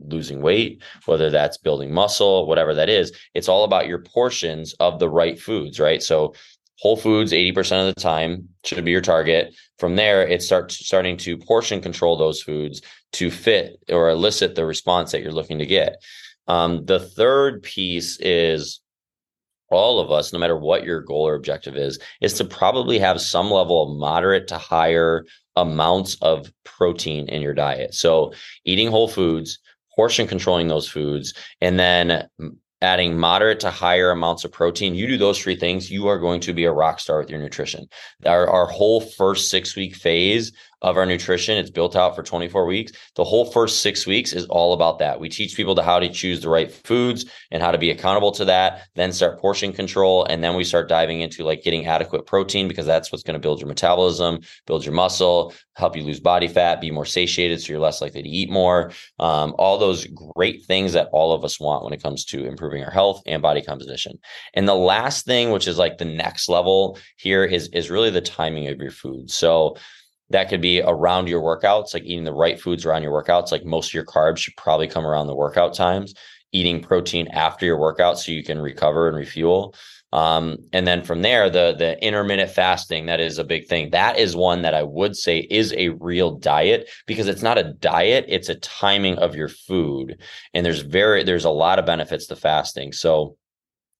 losing 0.00 0.42
weight, 0.42 0.82
whether 1.06 1.30
that's 1.30 1.56
building 1.56 1.92
muscle, 1.92 2.46
whatever 2.46 2.74
that 2.74 2.88
is. 2.88 3.12
It's 3.34 3.48
all 3.48 3.64
about 3.64 3.86
your 3.86 4.00
portions 4.00 4.74
of 4.74 4.98
the 4.98 5.08
right 5.08 5.40
foods, 5.40 5.80
right? 5.80 6.02
So 6.02 6.34
Whole 6.78 6.96
foods 6.96 7.32
80% 7.32 7.88
of 7.88 7.94
the 7.94 8.00
time 8.00 8.48
should 8.64 8.84
be 8.84 8.90
your 8.90 9.00
target. 9.00 9.54
From 9.78 9.96
there, 9.96 10.26
it 10.26 10.42
starts 10.42 10.84
starting 10.84 11.16
to 11.18 11.38
portion 11.38 11.80
control 11.80 12.16
those 12.16 12.42
foods 12.42 12.82
to 13.12 13.30
fit 13.30 13.78
or 13.88 14.10
elicit 14.10 14.54
the 14.54 14.66
response 14.66 15.12
that 15.12 15.22
you're 15.22 15.32
looking 15.32 15.58
to 15.58 15.66
get. 15.66 15.96
Um, 16.48 16.84
the 16.84 17.00
third 17.00 17.62
piece 17.62 18.18
is 18.20 18.80
all 19.70 20.00
of 20.00 20.12
us, 20.12 20.32
no 20.32 20.38
matter 20.38 20.56
what 20.56 20.84
your 20.84 21.00
goal 21.00 21.26
or 21.26 21.34
objective 21.34 21.76
is, 21.76 21.98
is 22.20 22.34
to 22.34 22.44
probably 22.44 22.98
have 22.98 23.20
some 23.20 23.50
level 23.50 23.82
of 23.82 23.98
moderate 23.98 24.46
to 24.48 24.58
higher 24.58 25.24
amounts 25.56 26.16
of 26.22 26.52
protein 26.64 27.28
in 27.28 27.42
your 27.42 27.54
diet. 27.54 27.94
So, 27.94 28.32
eating 28.64 28.90
whole 28.90 29.08
foods, 29.08 29.58
portion 29.94 30.28
controlling 30.28 30.68
those 30.68 30.88
foods, 30.88 31.34
and 31.60 31.78
then 31.78 32.28
adding 32.82 33.18
moderate 33.18 33.60
to 33.60 33.70
higher 33.70 34.10
amounts 34.10 34.44
of 34.44 34.52
protein, 34.52 34.94
you 34.94 35.06
do 35.06 35.16
those 35.16 35.40
three 35.40 35.56
things, 35.56 35.90
you 35.90 36.08
are 36.08 36.18
going 36.18 36.40
to 36.40 36.52
be 36.52 36.64
a 36.64 36.72
rock 36.72 37.00
star 37.00 37.18
with 37.18 37.30
your 37.30 37.40
nutrition. 37.40 37.88
Our, 38.24 38.48
our 38.48 38.66
whole 38.66 39.00
first 39.00 39.50
six 39.50 39.74
week 39.76 39.94
phase 39.94 40.52
of 40.82 40.96
our 40.96 41.06
nutrition. 41.06 41.56
It's 41.56 41.70
built 41.70 41.96
out 41.96 42.14
for 42.14 42.22
24 42.22 42.66
weeks. 42.66 42.92
The 43.14 43.24
whole 43.24 43.50
first 43.50 43.80
six 43.80 44.06
weeks 44.06 44.32
is 44.32 44.44
all 44.46 44.74
about 44.74 44.98
that. 44.98 45.18
We 45.18 45.28
teach 45.28 45.56
people 45.56 45.74
to 45.74 45.82
how 45.82 45.98
to 45.98 46.08
choose 46.08 46.40
the 46.40 46.50
right 46.50 46.70
foods 46.70 47.24
and 47.50 47.62
how 47.62 47.70
to 47.70 47.78
be 47.78 47.90
accountable 47.90 48.32
to 48.32 48.44
that, 48.46 48.86
then 48.94 49.12
start 49.12 49.40
portion 49.40 49.72
control. 49.72 50.24
And 50.24 50.44
then 50.44 50.54
we 50.54 50.64
start 50.64 50.88
diving 50.88 51.20
into 51.22 51.44
like 51.44 51.62
getting 51.62 51.86
adequate 51.86 52.26
protein 52.26 52.68
because 52.68 52.86
that's 52.86 53.10
what's 53.10 53.24
going 53.24 53.34
to 53.34 53.40
build 53.40 53.60
your 53.60 53.68
metabolism, 53.68 54.40
build 54.66 54.84
your 54.84 54.94
muscle, 54.94 55.54
help 55.76 55.96
you 55.96 56.02
lose 56.02 56.20
body 56.20 56.48
fat, 56.48 56.80
be 56.80 56.90
more 56.90 57.04
satiated. 57.04 57.60
So 57.60 57.72
you're 57.72 57.80
less 57.80 58.00
likely 58.00 58.22
to 58.22 58.28
eat 58.28 58.50
more. 58.50 58.92
Um, 59.18 59.54
all 59.58 59.78
those 59.78 60.06
great 60.06 60.64
things 60.66 60.92
that 60.92 61.08
all 61.12 61.32
of 61.32 61.44
us 61.44 61.58
want 61.58 61.84
when 61.84 61.92
it 61.92 62.02
comes 62.02 62.24
to 62.26 62.44
improving 62.44 62.84
our 62.84 62.90
health 62.90 63.22
and 63.26 63.40
body 63.40 63.62
composition. 63.62 64.18
And 64.54 64.68
the 64.68 64.74
last 64.74 65.24
thing, 65.24 65.50
which 65.50 65.68
is 65.68 65.78
like 65.78 65.98
the 65.98 66.04
next 66.04 66.48
level 66.48 66.98
here 67.16 67.44
is, 67.44 67.68
is 67.68 67.90
really 67.90 68.10
the 68.10 68.20
timing 68.20 68.68
of 68.68 68.78
your 68.78 68.90
food. 68.90 69.30
So, 69.30 69.76
that 70.30 70.48
could 70.48 70.60
be 70.60 70.80
around 70.82 71.28
your 71.28 71.42
workouts, 71.42 71.94
like 71.94 72.04
eating 72.04 72.24
the 72.24 72.32
right 72.32 72.60
foods 72.60 72.84
around 72.84 73.02
your 73.02 73.12
workouts. 73.12 73.52
Like 73.52 73.64
most 73.64 73.90
of 73.90 73.94
your 73.94 74.04
carbs 74.04 74.38
should 74.38 74.56
probably 74.56 74.88
come 74.88 75.06
around 75.06 75.26
the 75.26 75.34
workout 75.36 75.74
times. 75.74 76.14
Eating 76.52 76.80
protein 76.80 77.28
after 77.28 77.66
your 77.66 77.78
workout 77.78 78.18
so 78.18 78.32
you 78.32 78.42
can 78.42 78.58
recover 78.58 79.08
and 79.08 79.16
refuel. 79.16 79.74
Um, 80.12 80.56
and 80.72 80.86
then 80.86 81.02
from 81.02 81.22
there, 81.22 81.50
the 81.50 81.74
the 81.76 82.02
intermittent 82.02 82.50
fasting 82.50 83.06
that 83.06 83.20
is 83.20 83.38
a 83.38 83.44
big 83.44 83.66
thing. 83.66 83.90
That 83.90 84.18
is 84.18 84.36
one 84.36 84.62
that 84.62 84.72
I 84.72 84.82
would 84.82 85.16
say 85.16 85.40
is 85.50 85.74
a 85.76 85.90
real 85.90 86.36
diet 86.36 86.88
because 87.06 87.28
it's 87.28 87.42
not 87.42 87.58
a 87.58 87.74
diet; 87.74 88.24
it's 88.28 88.48
a 88.48 88.54
timing 88.54 89.18
of 89.18 89.34
your 89.34 89.48
food. 89.48 90.20
And 90.54 90.64
there's 90.64 90.80
very 90.80 91.24
there's 91.24 91.44
a 91.44 91.50
lot 91.50 91.78
of 91.78 91.86
benefits 91.86 92.26
to 92.28 92.36
fasting. 92.36 92.92
So, 92.92 93.36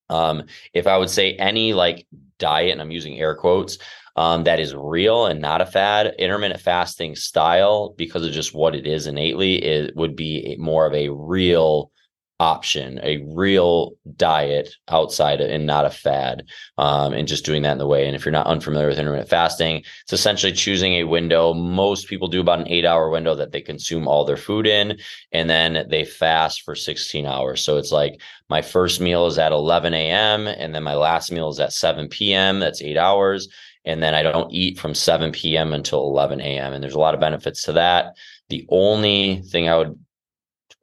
um, 0.08 0.44
if 0.72 0.86
I 0.86 0.96
would 0.96 1.10
say 1.10 1.34
any 1.34 1.74
like 1.74 2.06
diet, 2.38 2.72
and 2.72 2.80
I'm 2.80 2.92
using 2.92 3.18
air 3.18 3.34
quotes, 3.34 3.78
um, 4.16 4.44
that 4.44 4.60
is 4.60 4.74
real 4.74 5.26
and 5.26 5.40
not 5.40 5.60
a 5.60 5.66
fad. 5.66 6.14
Intermittent 6.18 6.60
fasting 6.60 7.14
style, 7.14 7.94
because 7.96 8.24
of 8.24 8.32
just 8.32 8.54
what 8.54 8.74
it 8.74 8.86
is 8.86 9.06
innately, 9.06 9.62
it 9.62 9.94
would 9.94 10.16
be 10.16 10.56
more 10.58 10.86
of 10.86 10.94
a 10.94 11.10
real 11.10 11.90
option, 12.38 13.00
a 13.02 13.24
real 13.34 13.92
diet 14.16 14.68
outside 14.88 15.40
and 15.40 15.64
not 15.64 15.86
a 15.86 15.90
fad, 15.90 16.44
um, 16.76 17.14
and 17.14 17.28
just 17.28 17.46
doing 17.46 17.62
that 17.62 17.72
in 17.72 17.78
the 17.78 17.86
way. 17.86 18.06
And 18.06 18.14
if 18.14 18.24
you're 18.24 18.32
not 18.32 18.46
unfamiliar 18.46 18.88
with 18.88 18.98
intermittent 18.98 19.30
fasting, 19.30 19.82
it's 20.02 20.12
essentially 20.12 20.52
choosing 20.52 20.94
a 20.94 21.04
window. 21.04 21.54
Most 21.54 22.08
people 22.08 22.28
do 22.28 22.40
about 22.40 22.60
an 22.60 22.68
eight 22.68 22.84
hour 22.84 23.08
window 23.08 23.34
that 23.34 23.52
they 23.52 23.62
consume 23.62 24.06
all 24.06 24.24
their 24.24 24.36
food 24.36 24.66
in, 24.66 24.98
and 25.32 25.48
then 25.48 25.86
they 25.88 26.04
fast 26.04 26.62
for 26.62 26.74
16 26.74 27.24
hours. 27.24 27.62
So 27.62 27.78
it's 27.78 27.92
like 27.92 28.20
my 28.50 28.60
first 28.60 29.00
meal 29.00 29.26
is 29.26 29.38
at 29.38 29.52
11 29.52 29.94
a.m., 29.94 30.46
and 30.46 30.74
then 30.74 30.82
my 30.82 30.94
last 30.94 31.32
meal 31.32 31.48
is 31.48 31.60
at 31.60 31.72
7 31.72 32.08
p.m. 32.08 32.60
That's 32.60 32.82
eight 32.82 32.98
hours 32.98 33.48
and 33.86 34.02
then 34.02 34.14
I 34.14 34.22
don't 34.22 34.52
eat 34.52 34.78
from 34.78 34.94
7 34.94 35.32
p.m. 35.32 35.72
until 35.72 36.00
11 36.00 36.40
a.m. 36.40 36.72
And 36.72 36.82
there's 36.82 36.94
a 36.94 36.98
lot 36.98 37.14
of 37.14 37.20
benefits 37.20 37.62
to 37.62 37.72
that. 37.74 38.16
The 38.48 38.66
only 38.68 39.42
thing 39.42 39.68
I 39.68 39.76
would 39.78 39.98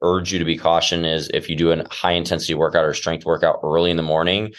urge 0.02 0.32
you 0.32 0.38
to 0.38 0.44
be 0.44 0.56
caution 0.56 1.04
is 1.04 1.30
if 1.32 1.48
you 1.48 1.56
do 1.56 1.70
a 1.72 1.88
high 1.88 2.12
intensity 2.12 2.54
workout 2.54 2.84
or 2.84 2.94
strength 2.94 3.24
workout 3.24 3.60
early 3.62 3.90
in 3.90 3.96
the 3.96 4.02
morning 4.02 4.52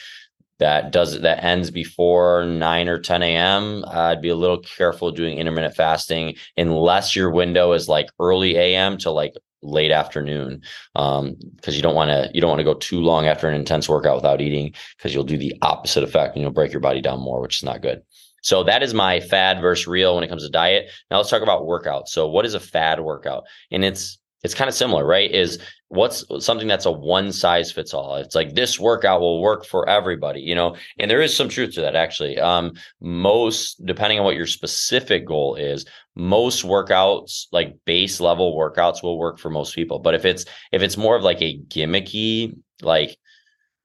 that 0.60 0.92
does 0.92 1.20
that 1.22 1.44
ends 1.44 1.70
before 1.70 2.46
9 2.46 2.88
or 2.88 3.00
10 3.00 3.24
a.m 3.24 3.84
i'd 3.90 4.22
be 4.22 4.30
a 4.30 4.36
little 4.36 4.60
careful 4.60 5.12
doing 5.12 5.38
intermittent 5.38 5.75
fasting 5.75 6.36
unless 6.58 7.16
your 7.16 7.30
window 7.30 7.74
is 7.74 7.90
like 7.90 8.10
early 8.20 8.58
am 8.58 8.98
to 8.98 9.12
like 9.12 9.34
late 9.62 9.92
afternoon 9.92 10.62
um 10.96 11.36
because 11.56 11.75
you 11.75 11.82
don't 11.82 11.96
want 11.96 12.10
to 12.10 12.30
you 12.34 12.42
don't 12.42 12.50
want 12.50 12.60
to 12.60 12.64
go 12.64 12.75
too 12.75 13.02
long 13.02 13.28
after 13.28 13.48
an 13.48 13.56
intense 13.56 13.90
workout 13.90 14.16
without 14.16 14.42
eating 14.42 14.74
because 14.98 15.14
you'll 15.14 15.24
do 15.24 15.38
the 15.38 15.54
opposite 15.62 16.04
effect 16.04 16.36
and 16.36 16.42
you'll 16.42 16.52
break 16.52 16.72
your 16.72 16.82
body 16.82 17.02
down 17.02 17.20
more 17.20 17.42
which 17.42 17.58
is 17.58 17.64
not 17.64 17.82
good 17.82 18.02
so 18.46 18.64
that 18.64 18.84
is 18.84 18.94
my 18.94 19.20
fad 19.20 19.60
versus 19.60 19.88
real 19.88 20.16
when 20.16 20.24
it 20.24 20.30
comes 20.30 20.44
to 20.44 20.50
diet 20.50 20.90
now 21.10 21.18
let's 21.18 21.30
talk 21.30 21.42
about 21.42 21.66
workout 21.66 22.08
so 22.08 22.28
what 22.28 22.46
is 22.46 22.54
a 22.54 22.60
fad 22.60 23.00
workout 23.00 23.44
and 23.72 23.84
it's 23.84 24.20
it's 24.46 24.54
kind 24.54 24.70
of 24.70 24.75
similar, 24.75 25.06
right? 25.06 25.30
Is 25.32 25.60
what's 25.90 26.24
something 26.40 26.68
that's 26.68 26.86
a 26.86 26.92
one 26.92 27.32
size 27.32 27.72
fits 27.72 27.96
all. 27.96 28.16
It's 28.16 28.36
like 28.36 28.54
this 28.54 28.80
workout 28.80 29.20
will 29.20 29.42
work 29.42 29.66
for 29.66 29.90
everybody, 29.90 30.40
you 30.40 30.54
know, 30.54 30.75
and 31.00 31.10
there 31.10 31.22
is 31.22 31.36
some 31.36 31.50
truth 31.50 31.74
to 31.74 31.82
that 31.82 31.96
actually. 31.96 32.40
Um, 32.40 32.74
most, 33.02 33.84
depending 33.86 34.20
on 34.20 34.25
what 34.25 34.36
your 34.36 34.46
specific 34.46 35.25
goal 35.25 35.56
is, 35.56 35.86
most 36.16 36.64
workouts, 36.64 37.48
like 37.52 37.75
base 37.86 38.20
level 38.22 38.56
workouts, 38.56 39.02
will 39.02 39.18
work 39.18 39.40
for 39.40 39.50
most 39.50 39.74
people. 39.74 39.98
But 39.98 40.14
if 40.14 40.25
it's 40.25 40.46
if 40.72 40.84
it's 40.84 40.96
more 40.96 41.16
of 41.16 41.24
like 41.24 41.42
a 41.42 41.58
gimmicky, 41.68 42.56
like 42.84 43.18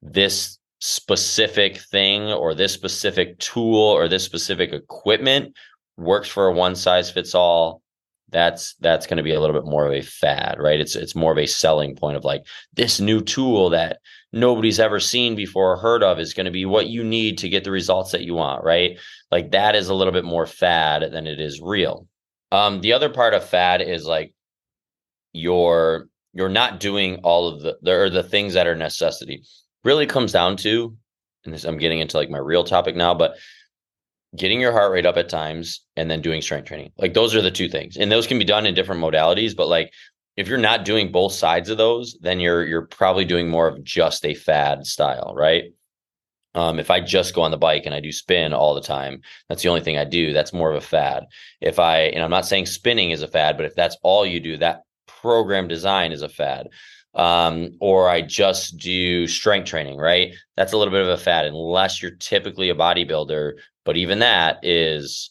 this 0.02 0.58
specific 0.80 1.78
thing 1.78 2.22
or 2.32 2.54
this 2.54 2.72
specific 2.72 3.38
tool 3.38 3.76
or 3.76 4.08
this 4.08 4.24
specific 4.24 4.72
equipment 4.72 5.54
works 5.96 6.28
for 6.28 6.46
a 6.46 6.52
one 6.52 6.74
size 6.74 7.10
fits 7.10 7.34
all 7.34 7.82
that's 8.30 8.74
that's 8.80 9.06
going 9.06 9.18
to 9.18 9.22
be 9.22 9.34
a 9.34 9.40
little 9.40 9.54
bit 9.54 9.68
more 9.68 9.86
of 9.86 9.92
a 9.92 10.00
fad 10.00 10.56
right? 10.58 10.80
It's 10.80 10.96
it's 10.96 11.14
more 11.14 11.32
of 11.32 11.38
a 11.38 11.46
selling 11.46 11.96
point 11.96 12.16
of 12.16 12.24
like 12.24 12.46
this 12.72 12.98
new 12.98 13.20
tool 13.20 13.70
that 13.70 13.98
nobody's 14.32 14.80
ever 14.80 15.00
seen 15.00 15.34
before 15.34 15.72
or 15.72 15.76
heard 15.76 16.02
of 16.02 16.18
is 16.18 16.32
going 16.32 16.46
to 16.46 16.52
be 16.52 16.64
what 16.64 16.86
you 16.86 17.04
need 17.04 17.38
to 17.38 17.48
get 17.48 17.64
the 17.64 17.70
results 17.70 18.12
that 18.12 18.22
you 18.22 18.34
want 18.34 18.64
right? 18.64 18.98
Like 19.30 19.50
that 19.50 19.74
is 19.74 19.88
a 19.88 19.94
little 19.94 20.12
bit 20.12 20.24
more 20.24 20.46
fad 20.46 21.12
than 21.12 21.26
it 21.26 21.40
is 21.40 21.60
real. 21.60 22.06
Um 22.52 22.80
the 22.80 22.94
other 22.94 23.10
part 23.10 23.34
of 23.34 23.44
fad 23.44 23.82
is 23.82 24.06
like 24.06 24.32
you're 25.32 26.08
you're 26.32 26.48
not 26.48 26.80
doing 26.80 27.16
all 27.16 27.48
of 27.48 27.60
the 27.60 27.76
there 27.82 28.04
are 28.04 28.10
the 28.10 28.22
things 28.22 28.54
that 28.54 28.66
are 28.66 28.76
necessity 28.76 29.42
really 29.84 30.06
comes 30.06 30.32
down 30.32 30.56
to 30.56 30.96
and 31.44 31.54
this 31.54 31.64
i'm 31.64 31.78
getting 31.78 32.00
into 32.00 32.16
like 32.16 32.30
my 32.30 32.38
real 32.38 32.64
topic 32.64 32.96
now 32.96 33.14
but 33.14 33.36
getting 34.36 34.60
your 34.60 34.72
heart 34.72 34.92
rate 34.92 35.06
up 35.06 35.16
at 35.16 35.28
times 35.28 35.80
and 35.96 36.10
then 36.10 36.20
doing 36.20 36.40
strength 36.40 36.68
training. 36.68 36.92
Like 36.98 37.14
those 37.14 37.34
are 37.34 37.42
the 37.42 37.50
two 37.50 37.68
things. 37.68 37.96
And 37.96 38.10
those 38.10 38.26
can 38.26 38.38
be 38.38 38.44
done 38.44 38.66
in 38.66 38.74
different 38.74 39.02
modalities, 39.02 39.56
but 39.56 39.68
like 39.68 39.92
if 40.36 40.48
you're 40.48 40.58
not 40.58 40.84
doing 40.84 41.10
both 41.10 41.32
sides 41.32 41.68
of 41.68 41.78
those, 41.78 42.16
then 42.20 42.40
you're 42.40 42.64
you're 42.64 42.86
probably 42.86 43.24
doing 43.24 43.48
more 43.48 43.68
of 43.68 43.82
just 43.82 44.24
a 44.24 44.34
fad 44.34 44.86
style, 44.86 45.32
right? 45.36 45.72
Um, 46.54 46.80
if 46.80 46.90
I 46.90 47.00
just 47.00 47.34
go 47.34 47.42
on 47.42 47.52
the 47.52 47.56
bike 47.56 47.82
and 47.86 47.94
I 47.94 48.00
do 48.00 48.10
spin 48.10 48.52
all 48.52 48.74
the 48.74 48.80
time, 48.80 49.20
that's 49.48 49.62
the 49.62 49.68
only 49.68 49.82
thing 49.82 49.98
I 49.98 50.04
do. 50.04 50.32
That's 50.32 50.52
more 50.52 50.70
of 50.70 50.76
a 50.76 50.80
fad. 50.80 51.26
If 51.60 51.78
I, 51.78 51.98
and 51.98 52.24
I'm 52.24 52.30
not 52.30 52.46
saying 52.46 52.66
spinning 52.66 53.12
is 53.12 53.22
a 53.22 53.28
fad, 53.28 53.56
but 53.56 53.66
if 53.66 53.74
that's 53.76 53.96
all 54.02 54.26
you 54.26 54.40
do, 54.40 54.56
that 54.56 54.82
program 55.06 55.68
design 55.68 56.10
is 56.10 56.22
a 56.22 56.28
fad. 56.28 56.68
Um, 57.14 57.72
or 57.80 58.08
I 58.08 58.22
just 58.22 58.76
do 58.76 59.26
strength 59.26 59.68
training, 59.68 59.98
right? 59.98 60.32
That's 60.56 60.72
a 60.72 60.76
little 60.76 60.92
bit 60.92 61.02
of 61.02 61.08
a 61.08 61.16
fad, 61.16 61.44
unless 61.44 62.00
you're 62.00 62.12
typically 62.12 62.70
a 62.70 62.74
bodybuilder 62.74 63.54
but 63.84 63.96
even 63.96 64.18
that 64.20 64.58
is 64.62 65.30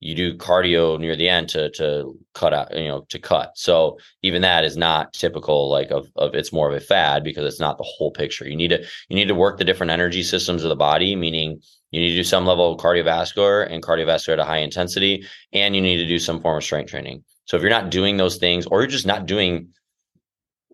you 0.00 0.14
do 0.14 0.36
cardio 0.36 0.98
near 0.98 1.16
the 1.16 1.28
end 1.28 1.48
to 1.50 1.70
to 1.70 2.18
cut 2.34 2.52
out, 2.52 2.76
you 2.76 2.88
know, 2.88 3.06
to 3.08 3.18
cut. 3.18 3.52
So 3.56 3.98
even 4.22 4.42
that 4.42 4.64
is 4.64 4.76
not 4.76 5.12
typical 5.12 5.70
like 5.70 5.90
of 5.90 6.08
of 6.16 6.34
it's 6.34 6.52
more 6.52 6.68
of 6.68 6.76
a 6.76 6.80
fad 6.80 7.24
because 7.24 7.44
it's 7.44 7.60
not 7.60 7.78
the 7.78 7.84
whole 7.84 8.10
picture. 8.10 8.48
You 8.48 8.56
need 8.56 8.68
to 8.68 8.82
you 9.08 9.16
need 9.16 9.28
to 9.28 9.34
work 9.34 9.58
the 9.58 9.64
different 9.64 9.92
energy 9.92 10.22
systems 10.22 10.62
of 10.62 10.68
the 10.68 10.76
body, 10.76 11.16
meaning 11.16 11.60
you 11.90 12.00
need 12.00 12.10
to 12.10 12.16
do 12.16 12.24
some 12.24 12.44
level 12.44 12.72
of 12.72 12.80
cardiovascular 12.80 13.70
and 13.70 13.82
cardiovascular 13.82 14.34
at 14.34 14.40
a 14.40 14.44
high 14.44 14.58
intensity, 14.58 15.26
and 15.52 15.74
you 15.74 15.82
need 15.82 15.98
to 15.98 16.08
do 16.08 16.18
some 16.18 16.40
form 16.40 16.58
of 16.58 16.64
strength 16.64 16.90
training. 16.90 17.24
So 17.46 17.56
if 17.56 17.62
you're 17.62 17.70
not 17.70 17.90
doing 17.90 18.16
those 18.16 18.36
things, 18.36 18.66
or 18.66 18.80
you're 18.80 18.90
just 18.90 19.06
not 19.06 19.26
doing 19.26 19.68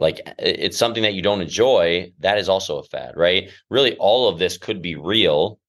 like 0.00 0.20
it's 0.38 0.78
something 0.78 1.02
that 1.02 1.14
you 1.14 1.22
don't 1.22 1.42
enjoy, 1.42 2.12
that 2.20 2.38
is 2.38 2.48
also 2.48 2.78
a 2.78 2.82
fad, 2.84 3.12
right? 3.16 3.50
Really, 3.68 3.96
all 3.98 4.28
of 4.28 4.38
this 4.38 4.56
could 4.56 4.82
be 4.82 4.96
real 4.96 5.60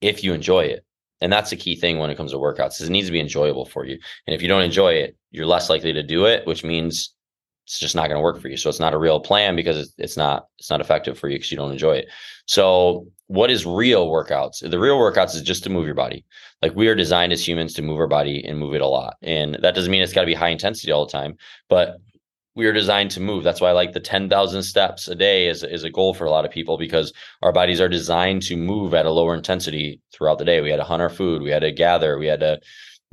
if 0.00 0.22
you 0.22 0.34
enjoy 0.34 0.64
it. 0.64 0.84
And 1.20 1.32
that's 1.32 1.50
the 1.50 1.56
key 1.56 1.76
thing 1.76 1.98
when 1.98 2.10
it 2.10 2.16
comes 2.16 2.32
to 2.32 2.38
workouts. 2.38 2.80
Is 2.80 2.88
it 2.88 2.92
needs 2.92 3.08
to 3.08 3.12
be 3.12 3.20
enjoyable 3.20 3.64
for 3.64 3.86
you. 3.86 3.98
And 4.26 4.34
if 4.34 4.42
you 4.42 4.48
don't 4.48 4.62
enjoy 4.62 4.92
it, 4.92 5.16
you're 5.30 5.46
less 5.46 5.70
likely 5.70 5.92
to 5.94 6.02
do 6.02 6.26
it, 6.26 6.46
which 6.46 6.62
means 6.62 7.14
it's 7.66 7.78
just 7.78 7.94
not 7.94 8.08
going 8.08 8.18
to 8.18 8.22
work 8.22 8.40
for 8.40 8.48
you. 8.48 8.58
So 8.58 8.68
it's 8.68 8.80
not 8.80 8.92
a 8.92 8.98
real 8.98 9.20
plan 9.20 9.56
because 9.56 9.78
it's, 9.78 9.94
it's 9.96 10.16
not 10.18 10.48
it's 10.58 10.68
not 10.68 10.82
effective 10.82 11.18
for 11.18 11.28
you 11.28 11.36
because 11.36 11.50
you 11.50 11.56
don't 11.56 11.72
enjoy 11.72 11.96
it. 11.96 12.08
So 12.46 13.06
what 13.28 13.50
is 13.50 13.64
real 13.64 14.08
workouts? 14.08 14.68
The 14.68 14.78
real 14.78 14.98
workouts 14.98 15.34
is 15.34 15.40
just 15.40 15.64
to 15.64 15.70
move 15.70 15.86
your 15.86 15.94
body. 15.94 16.26
Like 16.60 16.74
we 16.74 16.88
are 16.88 16.94
designed 16.94 17.32
as 17.32 17.46
humans 17.46 17.72
to 17.74 17.82
move 17.82 17.98
our 17.98 18.06
body 18.06 18.44
and 18.44 18.58
move 18.58 18.74
it 18.74 18.82
a 18.82 18.86
lot. 18.86 19.16
And 19.22 19.54
that 19.62 19.74
doesn't 19.74 19.90
mean 19.90 20.02
it's 20.02 20.12
got 20.12 20.22
to 20.22 20.26
be 20.26 20.34
high 20.34 20.50
intensity 20.50 20.92
all 20.92 21.06
the 21.06 21.12
time, 21.12 21.36
but 21.70 21.96
we 22.54 22.66
are 22.66 22.72
designed 22.72 23.10
to 23.12 23.20
move. 23.20 23.42
That's 23.42 23.60
why 23.60 23.70
I 23.70 23.72
like 23.72 23.92
the 23.92 24.00
10,000 24.00 24.62
steps 24.62 25.08
a 25.08 25.14
day 25.14 25.48
is, 25.48 25.62
is 25.64 25.82
a 25.82 25.90
goal 25.90 26.14
for 26.14 26.24
a 26.24 26.30
lot 26.30 26.44
of 26.44 26.50
people 26.50 26.78
because 26.78 27.12
our 27.42 27.52
bodies 27.52 27.80
are 27.80 27.88
designed 27.88 28.42
to 28.42 28.56
move 28.56 28.94
at 28.94 29.06
a 29.06 29.10
lower 29.10 29.34
intensity 29.34 30.00
throughout 30.12 30.38
the 30.38 30.44
day. 30.44 30.60
We 30.60 30.70
had 30.70 30.76
to 30.76 30.84
hunt 30.84 31.02
our 31.02 31.10
food. 31.10 31.42
We 31.42 31.50
had 31.50 31.62
to 31.62 31.72
gather. 31.72 32.16
We 32.16 32.26
had 32.26 32.40
to, 32.40 32.60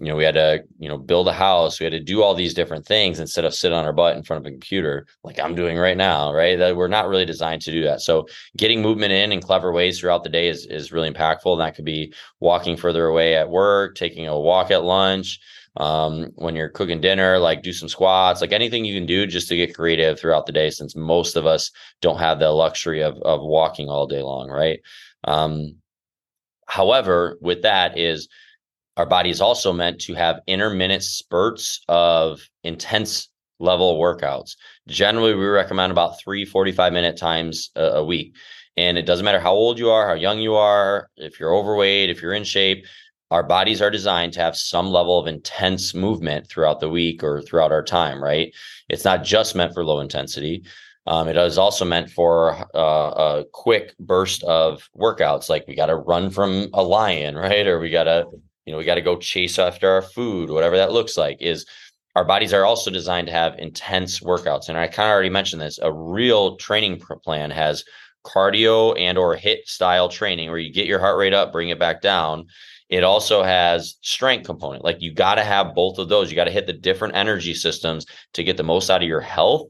you 0.01 0.07
know, 0.07 0.15
we 0.15 0.23
had 0.23 0.33
to, 0.33 0.63
you 0.79 0.89
know, 0.89 0.97
build 0.97 1.27
a 1.27 1.33
house. 1.33 1.79
We 1.79 1.83
had 1.83 1.93
to 1.93 1.99
do 1.99 2.23
all 2.23 2.33
these 2.33 2.55
different 2.55 2.87
things 2.87 3.19
instead 3.19 3.45
of 3.45 3.53
sit 3.53 3.71
on 3.71 3.85
our 3.85 3.93
butt 3.93 4.17
in 4.17 4.23
front 4.23 4.43
of 4.43 4.47
a 4.47 4.51
computer 4.51 5.05
like 5.23 5.39
I'm 5.39 5.53
doing 5.53 5.77
right 5.77 5.95
now, 5.95 6.33
right? 6.33 6.57
That 6.57 6.75
we're 6.75 6.87
not 6.87 7.07
really 7.07 7.25
designed 7.25 7.61
to 7.63 7.71
do 7.71 7.83
that. 7.83 8.01
So 8.01 8.27
getting 8.57 8.81
movement 8.81 9.13
in 9.13 9.31
in 9.31 9.41
clever 9.41 9.71
ways 9.71 9.99
throughout 9.99 10.23
the 10.23 10.29
day 10.29 10.47
is, 10.47 10.65
is 10.65 10.91
really 10.91 11.11
impactful. 11.11 11.51
And 11.51 11.61
that 11.61 11.75
could 11.75 11.85
be 11.85 12.13
walking 12.39 12.77
further 12.77 13.05
away 13.05 13.35
at 13.35 13.49
work, 13.51 13.95
taking 13.95 14.27
a 14.27 14.39
walk 14.39 14.71
at 14.71 14.83
lunch, 14.83 15.39
um, 15.77 16.31
when 16.35 16.55
you're 16.55 16.69
cooking 16.69 16.99
dinner, 16.99 17.37
like 17.37 17.61
do 17.61 17.71
some 17.71 17.87
squats, 17.87 18.41
like 18.41 18.51
anything 18.51 18.83
you 18.83 18.95
can 18.95 19.05
do 19.05 19.25
just 19.25 19.47
to 19.49 19.55
get 19.55 19.75
creative 19.75 20.19
throughout 20.19 20.45
the 20.45 20.51
day, 20.51 20.69
since 20.69 20.95
most 20.95 21.37
of 21.37 21.45
us 21.45 21.71
don't 22.01 22.19
have 22.19 22.39
the 22.39 22.49
luxury 22.49 23.01
of 23.01 23.17
of 23.21 23.41
walking 23.41 23.87
all 23.87 24.07
day 24.07 24.21
long, 24.21 24.49
right? 24.49 24.79
Um, 25.25 25.77
however, 26.67 27.37
with 27.39 27.61
that 27.61 27.97
is 27.97 28.27
our 28.97 29.05
body 29.05 29.29
is 29.29 29.41
also 29.41 29.71
meant 29.73 30.01
to 30.01 30.13
have 30.13 30.41
intermittent 30.47 31.03
spurts 31.03 31.81
of 31.87 32.41
intense 32.63 33.29
level 33.59 33.99
workouts. 33.99 34.55
Generally, 34.87 35.35
we 35.35 35.45
recommend 35.45 35.91
about 35.91 36.19
three 36.19 36.45
45 36.45 36.93
minute 36.93 37.17
times 37.17 37.69
a, 37.75 37.83
a 37.83 38.05
week. 38.05 38.35
And 38.77 38.97
it 38.97 39.05
doesn't 39.05 39.25
matter 39.25 39.39
how 39.39 39.53
old 39.53 39.77
you 39.77 39.89
are, 39.89 40.07
how 40.07 40.13
young 40.13 40.39
you 40.39 40.55
are, 40.55 41.09
if 41.17 41.39
you're 41.39 41.53
overweight, 41.53 42.09
if 42.09 42.21
you're 42.21 42.33
in 42.33 42.43
shape, 42.43 42.85
our 43.29 43.43
bodies 43.43 43.81
are 43.81 43.89
designed 43.89 44.33
to 44.33 44.41
have 44.41 44.57
some 44.57 44.87
level 44.87 45.17
of 45.17 45.27
intense 45.27 45.93
movement 45.93 46.47
throughout 46.47 46.81
the 46.81 46.89
week 46.89 47.23
or 47.23 47.41
throughout 47.41 47.71
our 47.71 47.83
time, 47.83 48.21
right? 48.21 48.53
It's 48.89 49.05
not 49.05 49.23
just 49.23 49.55
meant 49.55 49.73
for 49.73 49.85
low 49.85 50.01
intensity. 50.01 50.65
Um, 51.07 51.27
it 51.29 51.37
is 51.37 51.57
also 51.57 51.85
meant 51.85 52.09
for 52.11 52.53
uh, 52.75 53.39
a 53.39 53.45
quick 53.53 53.95
burst 53.99 54.43
of 54.43 54.87
workouts, 54.95 55.49
like 55.49 55.65
we 55.67 55.75
got 55.75 55.87
to 55.87 55.95
run 55.95 56.29
from 56.29 56.69
a 56.73 56.83
lion, 56.83 57.35
right? 57.37 57.65
Or 57.65 57.79
we 57.79 57.89
got 57.89 58.03
to, 58.03 58.25
you 58.71 58.75
know, 58.75 58.79
we 58.79 58.85
got 58.85 58.95
to 58.95 59.01
go 59.01 59.17
chase 59.17 59.59
after 59.59 59.89
our 59.89 60.01
food, 60.01 60.49
whatever 60.49 60.77
that 60.77 60.93
looks 60.93 61.17
like. 61.17 61.41
Is 61.41 61.65
our 62.15 62.23
bodies 62.23 62.53
are 62.53 62.63
also 62.63 62.89
designed 62.89 63.27
to 63.27 63.33
have 63.33 63.59
intense 63.59 64.21
workouts, 64.21 64.69
and 64.69 64.77
I 64.77 64.87
kind 64.87 65.09
of 65.09 65.13
already 65.13 65.29
mentioned 65.29 65.61
this. 65.61 65.77
A 65.81 65.91
real 65.91 66.55
training 66.55 67.01
plan 67.23 67.51
has 67.51 67.83
cardio 68.25 68.97
and 68.97 69.17
or 69.17 69.35
hit 69.35 69.67
style 69.67 70.07
training 70.07 70.49
where 70.49 70.59
you 70.59 70.71
get 70.71 70.85
your 70.87 70.99
heart 70.99 71.17
rate 71.17 71.33
up, 71.33 71.51
bring 71.51 71.67
it 71.67 71.79
back 71.79 72.01
down, 72.01 72.45
it 72.87 73.03
also 73.03 73.43
has 73.43 73.97
strength 74.01 74.45
component. 74.45 74.85
Like 74.85 75.01
you 75.01 75.13
got 75.13 75.35
to 75.35 75.43
have 75.43 75.75
both 75.75 75.97
of 75.97 76.07
those. 76.07 76.29
You 76.29 76.37
got 76.37 76.45
to 76.45 76.51
hit 76.51 76.65
the 76.65 76.73
different 76.73 77.15
energy 77.15 77.53
systems 77.53 78.05
to 78.33 78.43
get 78.43 78.55
the 78.55 78.63
most 78.63 78.89
out 78.89 79.01
of 79.01 79.07
your 79.07 79.21
health 79.21 79.67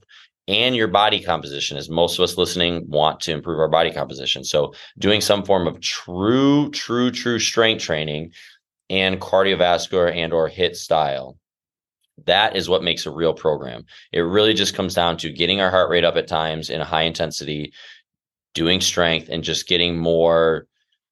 and 0.48 0.75
your 0.75 0.88
body 0.88 1.20
composition 1.24 1.77
as 1.77 1.89
most 1.89 2.20
of 2.20 2.24
us 2.24 2.38
listening 2.38 2.84
want 2.88 3.20
to 3.22 3.31
improve 3.31 3.60
our 3.60 3.70
body 3.70 3.91
composition. 3.91 4.43
So 4.43 4.74
doing 5.00 5.22
some 5.22 5.43
form 5.43 5.67
of 5.67 5.79
true 5.81 6.70
true 6.72 7.10
true 7.10 7.39
strength 7.39 7.84
training 7.84 8.34
and 8.91 9.19
cardiovascular 9.19 10.15
and 10.15 10.33
or 10.33 10.48
hit 10.48 10.75
style 10.75 11.38
that 12.25 12.55
is 12.55 12.69
what 12.69 12.83
makes 12.83 13.05
a 13.05 13.12
real 13.12 13.33
program. 13.33 13.86
It 14.12 14.19
really 14.19 14.53
just 14.53 14.75
comes 14.75 14.93
down 14.93 15.17
to 15.17 15.31
getting 15.31 15.62
our 15.62 15.71
heart 15.71 15.89
rate 15.89 16.03
up 16.03 16.17
at 16.17 16.27
times 16.27 16.69
in 16.69 16.81
a 16.81 16.86
high 16.86 17.03
intensity, 17.03 17.74
doing 18.53 18.81
strength 18.81 19.29
and 19.29 19.43
just 19.43 19.67
getting 19.67 19.98
more 19.98 20.67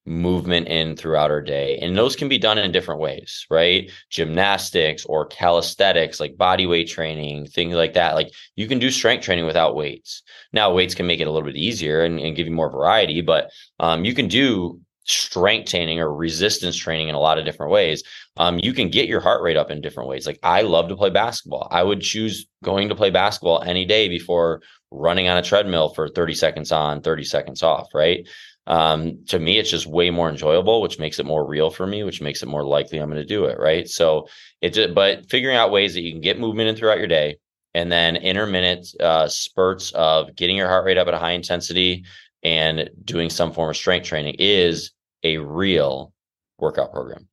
movement 0.05 0.67
in 0.67 0.95
throughout 0.95 1.29
our 1.29 1.41
day. 1.41 1.77
And 1.77 1.95
those 1.95 2.15
can 2.15 2.29
be 2.29 2.37
done 2.37 2.57
in 2.57 2.71
different 2.71 3.01
ways, 3.01 3.45
right? 3.49 3.91
Gymnastics 4.09 5.05
or 5.05 5.27
calisthenics, 5.27 6.19
like 6.19 6.37
body 6.37 6.65
weight 6.65 6.87
training, 6.87 7.45
things 7.47 7.75
like 7.75 7.93
that. 7.93 8.15
Like 8.15 8.31
you 8.55 8.67
can 8.67 8.79
do 8.79 8.89
strength 8.89 9.23
training 9.23 9.45
without 9.45 9.75
weights. 9.75 10.23
Now, 10.51 10.73
weights 10.73 10.95
can 10.95 11.05
make 11.05 11.19
it 11.19 11.27
a 11.27 11.31
little 11.31 11.47
bit 11.47 11.57
easier 11.57 12.03
and, 12.03 12.19
and 12.19 12.35
give 12.35 12.47
you 12.47 12.53
more 12.53 12.71
variety, 12.71 13.21
but 13.21 13.51
um, 13.79 14.03
you 14.03 14.15
can 14.15 14.27
do 14.27 14.79
strength 15.09 15.69
training 15.69 15.99
or 15.99 16.13
resistance 16.13 16.75
training 16.75 17.09
in 17.09 17.15
a 17.15 17.19
lot 17.19 17.37
of 17.37 17.45
different 17.45 17.71
ways. 17.71 18.03
Um, 18.37 18.59
you 18.61 18.73
can 18.73 18.89
get 18.89 19.07
your 19.07 19.19
heart 19.19 19.41
rate 19.41 19.57
up 19.57 19.71
in 19.71 19.81
different 19.81 20.09
ways. 20.09 20.27
Like 20.27 20.39
I 20.43 20.61
love 20.61 20.89
to 20.89 20.95
play 20.95 21.09
basketball. 21.09 21.67
I 21.71 21.83
would 21.83 22.01
choose 22.01 22.47
going 22.63 22.89
to 22.89 22.95
play 22.95 23.09
basketball 23.09 23.61
any 23.63 23.85
day 23.85 24.07
before 24.07 24.61
running 24.91 25.27
on 25.27 25.37
a 25.37 25.41
treadmill 25.41 25.89
for 25.89 26.09
30 26.09 26.33
seconds 26.33 26.71
on, 26.71 27.01
30 27.01 27.23
seconds 27.23 27.63
off, 27.63 27.89
right? 27.93 28.27
Um, 28.67 29.25
to 29.27 29.39
me, 29.39 29.57
it's 29.57 29.71
just 29.71 29.87
way 29.87 30.11
more 30.11 30.29
enjoyable, 30.29 30.81
which 30.81 30.99
makes 30.99 31.17
it 31.17 31.25
more 31.25 31.47
real 31.47 31.71
for 31.71 31.87
me, 31.87 32.03
which 32.03 32.21
makes 32.21 32.43
it 32.43 32.47
more 32.47 32.63
likely 32.63 32.99
I'm 32.99 33.09
going 33.09 33.21
to 33.21 33.25
do 33.25 33.45
it, 33.45 33.57
right? 33.59 33.87
So 33.87 34.27
it 34.61 34.75
just, 34.75 34.93
but 34.93 35.27
figuring 35.29 35.57
out 35.57 35.71
ways 35.71 35.95
that 35.95 36.01
you 36.01 36.11
can 36.11 36.21
get 36.21 36.39
movement 36.39 36.69
in 36.69 36.75
throughout 36.75 36.99
your 36.99 37.07
day 37.07 37.37
and 37.73 37.91
then 37.91 38.15
intermittent 38.15 38.87
uh, 38.99 39.27
spurts 39.27 39.91
of 39.93 40.35
getting 40.35 40.55
your 40.55 40.67
heart 40.67 40.85
rate 40.85 40.97
up 40.97 41.07
at 41.07 41.13
a 41.15 41.19
high 41.19 41.31
intensity 41.31 42.05
and 42.43 42.89
doing 43.03 43.29
some 43.29 43.51
form 43.51 43.69
of 43.69 43.77
strength 43.77 44.07
training 44.07 44.35
is 44.39 44.91
a 45.23 45.37
real 45.37 46.13
workout 46.57 46.91
program. 46.91 47.27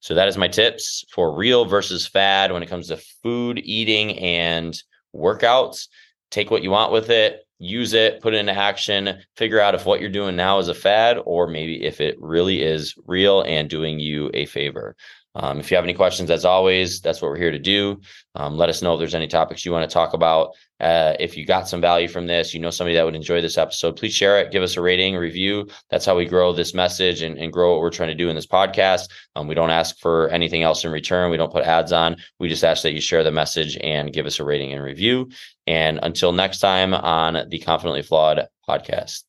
So 0.00 0.14
that 0.14 0.28
is 0.28 0.36
my 0.36 0.48
tips 0.48 1.04
for 1.10 1.34
real 1.34 1.64
versus 1.64 2.06
fad 2.06 2.52
when 2.52 2.62
it 2.62 2.68
comes 2.68 2.88
to 2.88 3.02
food, 3.22 3.58
eating, 3.64 4.18
and 4.18 4.78
workouts. 5.14 5.88
Take 6.30 6.50
what 6.50 6.62
you 6.62 6.70
want 6.70 6.92
with 6.92 7.10
it, 7.10 7.40
use 7.58 7.94
it, 7.94 8.20
put 8.20 8.34
it 8.34 8.38
into 8.38 8.52
action, 8.52 9.20
figure 9.36 9.60
out 9.60 9.74
if 9.74 9.86
what 9.86 10.00
you're 10.00 10.10
doing 10.10 10.36
now 10.36 10.58
is 10.58 10.68
a 10.68 10.74
fad 10.74 11.18
or 11.24 11.46
maybe 11.46 11.82
if 11.82 12.00
it 12.00 12.16
really 12.20 12.62
is 12.62 12.94
real 13.06 13.42
and 13.42 13.70
doing 13.70 13.98
you 13.98 14.30
a 14.34 14.44
favor. 14.46 14.94
Um, 15.34 15.58
if 15.58 15.70
you 15.70 15.76
have 15.76 15.84
any 15.84 15.94
questions, 15.94 16.30
as 16.30 16.44
always, 16.44 17.00
that's 17.00 17.20
what 17.20 17.30
we're 17.30 17.38
here 17.38 17.50
to 17.50 17.58
do. 17.58 18.00
Um, 18.34 18.56
let 18.56 18.68
us 18.68 18.82
know 18.82 18.94
if 18.94 18.98
there's 18.98 19.14
any 19.14 19.26
topics 19.26 19.64
you 19.64 19.72
want 19.72 19.88
to 19.88 19.92
talk 19.92 20.14
about. 20.14 20.50
Uh, 20.80 21.14
if 21.18 21.36
you 21.36 21.46
got 21.46 21.68
some 21.68 21.80
value 21.80 22.08
from 22.08 22.26
this, 22.26 22.52
you 22.52 22.60
know 22.60 22.70
somebody 22.70 22.94
that 22.94 23.04
would 23.04 23.14
enjoy 23.14 23.40
this 23.40 23.58
episode, 23.58 23.96
please 23.96 24.12
share 24.12 24.38
it, 24.40 24.52
give 24.52 24.62
us 24.62 24.76
a 24.76 24.80
rating, 24.80 25.16
review. 25.16 25.68
That's 25.90 26.04
how 26.04 26.16
we 26.16 26.26
grow 26.26 26.52
this 26.52 26.74
message 26.74 27.22
and, 27.22 27.38
and 27.38 27.52
grow 27.52 27.72
what 27.72 27.80
we're 27.80 27.90
trying 27.90 28.10
to 28.10 28.14
do 28.14 28.28
in 28.28 28.36
this 28.36 28.46
podcast. 28.46 29.08
Um, 29.34 29.48
we 29.48 29.54
don't 29.54 29.70
ask 29.70 29.98
for 29.98 30.28
anything 30.28 30.62
else 30.62 30.84
in 30.84 30.92
return. 30.92 31.30
We 31.30 31.36
don't 31.36 31.52
put 31.52 31.64
ads 31.64 31.92
on. 31.92 32.16
We 32.38 32.48
just 32.48 32.64
ask 32.64 32.82
that 32.82 32.92
you 32.92 33.00
share 33.00 33.24
the 33.24 33.32
message 33.32 33.76
and 33.80 34.12
give 34.12 34.26
us 34.26 34.38
a 34.38 34.44
rating 34.44 34.72
and 34.72 34.82
review. 34.82 35.30
And 35.66 35.98
until 36.02 36.32
next 36.32 36.58
time 36.58 36.92
on 36.92 37.48
the 37.48 37.58
Confidently 37.58 38.02
Flawed 38.02 38.46
podcast. 38.68 39.24